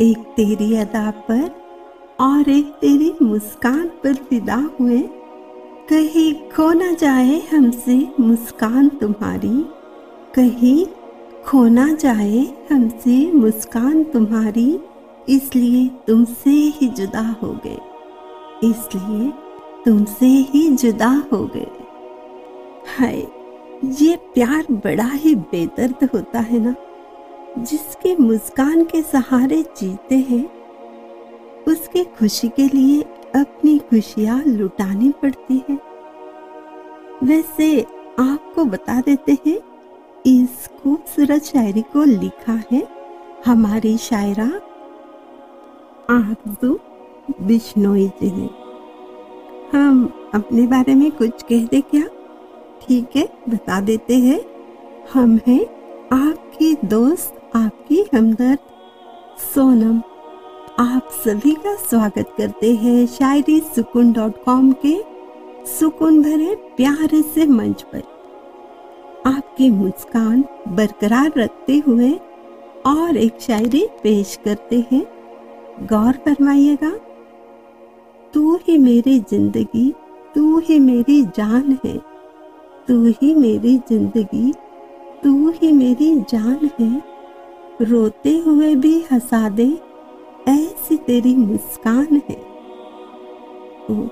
एक 0.00 0.18
तेरी 0.18 0.76
अदा 0.76 1.10
पर 1.10 1.50
और 2.20 2.48
एक 2.48 2.64
तेरी 2.64 3.14
मुस्कान 3.22 3.88
पर 3.88 4.14
फिदा 4.14 4.70
हुए। 4.80 4.98
कहीं 5.88 6.34
खो 6.34 6.72
न 6.72 6.94
जाए 6.94 7.42
हमसे 7.52 8.08
मुस्कान 8.20 8.88
तुम्हारी। 8.88 9.64
कहीं 10.34 10.86
खो 11.44 11.64
न 11.64 11.96
जाए 11.96 12.66
हमसे 12.72 13.32
मुस्कान 13.32 14.04
तुम्हारी। 14.04 14.80
इसलिए 15.28 15.90
तुमसे 16.06 16.50
ही 16.50 16.88
जुदा 16.88 17.36
हो 17.42 17.60
गए। 17.66 17.78
इसलिए 18.64 19.32
तुमसे 19.84 20.26
ही 20.26 20.68
जुदा 20.68 21.24
हो 21.32 21.50
गए। 21.56 21.70
हाय, 22.96 23.26
ये 23.84 24.16
प्यार 24.16 24.66
बड़ा 24.70 25.10
ही 25.12 25.34
बेदर्द 25.34 26.08
होता 26.14 26.40
है 26.40 26.58
ना? 26.58 26.74
जिसके 27.58 28.16
मुस्कान 28.16 28.84
के 28.84 29.02
सहारे 29.02 29.62
जीते 29.62 30.14
हैं, 30.14 30.50
उसकी 31.68 32.04
खुशी 32.04 32.48
के 32.48 32.68
लिए 32.68 33.02
अपनी 33.36 33.78
खुशियाँ 33.78 34.44
लुटानी 34.46 35.10
पड़ती 35.10 35.62
है। 35.70 35.78
वैसे 37.22 37.82
आपको 38.18 38.64
बता 38.64 39.00
देते 39.00 39.38
हैं, 39.46 39.58
इस 40.26 40.68
खूबसूरत 40.82 41.42
शायरी 41.42 41.82
को 41.82 42.04
लिखा 42.04 42.62
है 42.72 42.88
हमारी 43.46 43.98
शायरा 43.98 44.46
आरज़ू 46.10 46.78
बिश्नोई 47.40 48.08
जी 48.08 48.30
ने। 48.30 48.48
हम 49.78 50.12
अपने 50.34 50.66
बारे 50.66 50.94
में 50.94 51.10
कुछ 51.10 51.42
कह 51.42 51.64
दे 51.64 51.80
क्या? 51.80 52.04
ठीक 52.82 53.16
है, 53.16 53.28
बता 53.48 53.80
देते 53.80 54.18
हैं। 54.18 54.40
हम 55.12 55.40
हैं 55.46 55.64
आपकी 56.12 56.76
दोस्त 56.84 57.41
आपकी 57.54 57.96
हमदर्द। 58.14 58.58
सोनम, 59.44 59.96
आप 60.80 61.08
सभी 61.14 61.52
का 61.54 61.74
स्वागत 61.78 62.32
करते 62.38 62.72
हैं 62.74 63.06
शायरी 63.08 63.58
सुकून 63.74 64.12
डॉट 64.12 64.42
कॉम 64.44 64.70
के 64.84 64.94
सुकून 65.70 66.22
भरे 66.22 66.54
प्यारे 66.76 67.20
से 67.24 67.46
मंच 67.46 67.82
पर। 67.92 68.02
आपकी 69.26 69.68
मुस्कान 69.70 70.44
बरकरार 70.68 71.32
रखते 71.36 71.78
हुए 71.86 72.10
और 72.86 73.16
एक 73.16 73.40
शायरी 73.40 73.86
पेश 74.02 74.38
करते 74.44 74.84
हैं। 74.92 75.04
गौर 75.86 76.12
फरमाइएगा, 76.24 76.92
तू 78.34 78.56
ही 78.58 78.78
मेरी 78.78 79.18
ज़िंदगी, 79.20 79.90
तू 80.34 80.58
ही 80.58 80.80
मेरी 80.80 81.22
जान 81.36 81.78
है, 81.84 81.96
तू 82.88 83.04
ही 83.12 83.34
मेरी 83.34 83.78
ज़िंदगी, 83.88 84.52
तू 85.24 85.50
ही 85.52 85.72
मेरी 85.74 86.14
जान 86.28 86.70
है। 86.80 87.11
रोते 87.80 88.38
हुए 88.38 88.74
भी 88.74 89.04
हंसा 89.12 89.48
दे, 89.48 89.78
ऐसी 90.48 90.96
तेरी 90.96 91.34
मुस्कान 91.34 92.22
है। 92.28 92.36
ओ, 93.90 94.06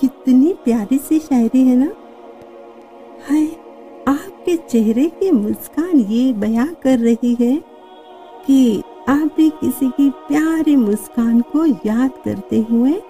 कितनी 0.00 0.54
प्यारी 0.64 0.98
सी 0.98 1.18
शायरी 1.18 1.62
है 1.62 1.76
ना। 1.76 1.92
है 3.28 3.46
आपके 4.08 4.56
चेहरे 4.56 5.08
की 5.08 5.30
मुस्कान 5.30 5.96
ये 5.96 6.32
बयां 6.32 6.66
कर 6.66 6.98
रही 6.98 7.34
है 7.40 7.62
कि 8.46 8.82
आप 9.08 9.30
भी 9.36 9.50
किसी 9.50 9.88
की 9.88 10.10
प्यारी 10.10 10.76
मुस्कान 10.76 11.40
को 11.40 11.66
याद 11.66 12.10
करते 12.24 12.66
हुए 12.70 13.02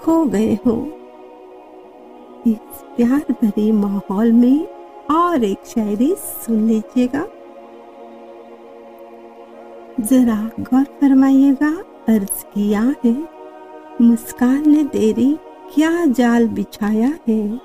खो 0.00 0.24
गए 0.24 0.58
हो। 0.66 0.92
इस 2.46 2.84
प्यार 2.96 3.34
भरे 3.44 3.72
माहौल 3.72 4.32
में 4.32 4.68
और 5.10 5.44
एक 5.44 5.58
शायरी 5.66 6.14
सुन 6.18 6.68
लीजिएगा। 6.68 7.26
जरा 10.00 10.50
गौर 10.60 10.84
फरमाइएगा, 10.84 11.82
अर्ज़ 12.08 12.44
किया 12.44 12.94
है। 13.04 13.28
मुस्कान 14.00 14.70
ने 14.70 14.84
तेरी 14.84 15.38
क्या 15.74 16.06
जाल 16.06 16.48
बिछाया 16.48 17.18
है? 17.28 17.60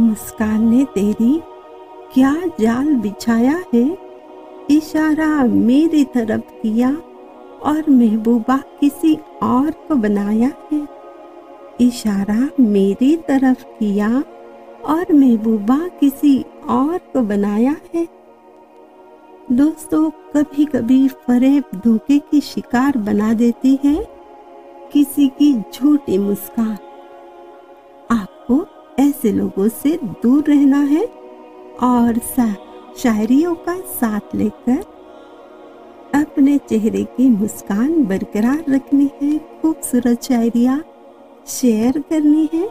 मुस्कान 0.00 0.68
ने 0.68 0.84
तेरी 0.84 1.42
क्या 2.14 2.36
जाल 2.60 2.94
बिछाया 2.94 3.64
है? 3.74 3.98
इशारा 4.70 5.44
मेरी 5.44 6.04
तरफ़ 6.04 6.40
किया 6.40 6.90
और 7.62 7.84
महबूबा 7.88 8.56
किसी 8.56 9.18
और 9.42 9.70
को 9.70 9.94
बनाया 9.94 10.52
है। 10.72 10.88
इशारा 11.80 12.48
मेरी 12.60 13.16
तरफ़ 13.16 13.64
किया 13.64 14.24
और 14.84 15.12
महबूबा 15.12 15.88
किसी 15.88 16.44
और 16.68 16.98
को 16.98 17.20
बनाया 17.20 17.76
है। 17.94 18.19
दोस्तों 19.52 20.10
कभी 20.10 20.64
कभी 20.64 21.06
फरेब 21.08 21.64
धोखे 21.76 22.18
की 22.20 22.40
शिकार 22.40 22.96
बना 22.98 23.32
देती 23.34 23.78
है 23.84 23.94
किसी 24.92 25.26
की 25.28 25.52
झूठी 25.54 26.18
मुस्कान। 26.18 26.76
आपको 28.10 28.58
ऐसे 28.98 29.32
लोगों 29.32 29.66
से 29.68 29.98
दूर 30.22 30.44
रहना 30.44 30.80
है 30.82 31.04
और 31.82 32.18
शायरियों 32.98 33.54
का 33.54 33.76
साथ 33.92 34.34
लेकर 34.34 34.78
अपने 36.14 36.56
चेहरे 36.58 37.02
की 37.16 37.28
मुस्कान 37.28 38.04
बरकरार 38.04 38.64
रखनी 38.68 39.10
है, 39.22 39.38
खूबसूरत 39.62 40.22
शायरिया 40.22 40.80
शेयर 41.48 42.00
करनी 42.00 42.48
है। 42.54 42.64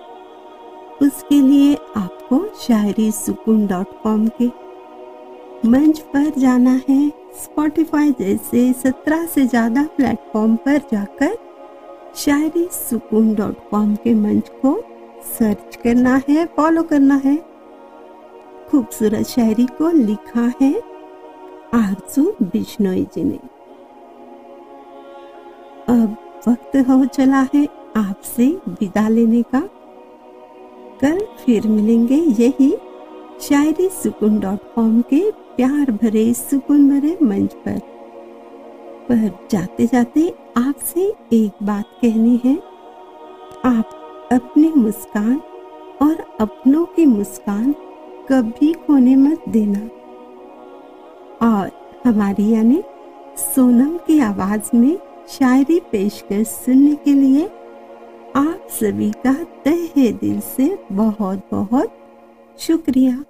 उसके 1.01 1.41
लिए 1.41 1.75
आपको 1.97 2.44
शायरी 2.61 3.11
सुकून 3.11 3.67
डॉट 3.67 4.01
कॉम 4.03 4.28
के 4.41 4.69
मंच 5.66 6.00
पर 6.14 6.40
जाना 6.40 6.80
है। 6.90 7.09
स्पॉटिफाई 7.36 8.12
जैसे 8.12 8.72
सत्रह 8.74 9.25
से 9.25 9.46
ज़्यादा 9.46 9.84
प्लेटफॉर्म 9.97 10.56
पर 10.56 10.78
जाकर 10.92 11.38
शायरी 12.18 12.68
सुकून 12.74 13.34
डॉट 13.36 13.70
कॉम 13.70 13.96
के 13.96 14.14
मंच 14.14 14.50
को 14.62 14.75
सर्च 15.30 15.75
करना 15.75 16.22
है 16.30 16.46
फॉलो 16.56 16.84
करना 16.84 17.16
है। 17.25 17.36
खूबसूरत 18.72 19.28
शायरी 19.28 19.66
को 19.78 19.92
लिखा 19.92 20.52
है 20.62 20.74
आरज़ू 21.76 22.31
बिश्नोई 22.44 23.03
जी 23.16 23.24
ने। 23.24 23.40
अब 25.90 26.18
वक्त 26.47 26.76
हो 26.90 27.03
चला 27.06 27.47
है 27.53 27.68
आपसे 27.97 28.47
विदा 28.70 29.08
लेने 29.09 29.41
का। 29.53 29.59
कल 31.02 31.20
फिर 31.40 31.68
मिलेंगे 31.68 32.16
यही 32.16 32.76
शायरी 33.41 33.89
सुकून 33.89 34.39
डॉट 34.39 34.59
कॉम 34.75 35.01
के 35.01 35.31
प्यार 35.31 35.91
भरे 35.91 36.33
सुकून 36.33 36.89
भरे 36.89 37.17
मंच 37.23 37.53
पर। 37.53 37.79
पर 39.09 39.47
जाते 39.51 39.85
जाते 39.85 40.35
आपसे 40.57 41.13
एक 41.33 41.51
बात 41.63 41.85
कहनी 42.01 42.41
है। 42.45 42.55
आप 43.66 43.89
अपनी 44.31 44.72
मुस्कान 44.75 45.41
और 46.01 46.38
अपनों 46.39 46.85
की 46.85 47.05
मुस्कान 47.05 47.72
कभी 48.31 48.73
खोने 48.73 49.16
मत 49.16 49.44
देना। 49.49 49.79
और 51.47 51.72
हमारी 52.05 52.49
यानी 52.49 52.83
सोनम 53.38 53.97
की 53.97 54.19
आवाज़ 54.19 54.75
में 54.75 54.97
शायरी 55.28 55.79
पेशकश 55.91 56.47
सुनने 56.47 56.96
के 56.96 57.14
लिए 57.14 57.46
आप 58.35 58.67
सभी 58.69 59.11
का 59.11 59.34
तहे 59.34 60.11
दिल 60.11 60.40
से 60.40 60.79
बहुत 60.91 61.41
बहुत 61.52 61.91
शुक्रिया। 62.59 63.23